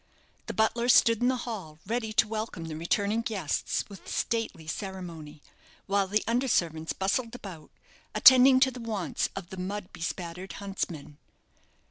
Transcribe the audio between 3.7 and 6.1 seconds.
with stately ceremony; while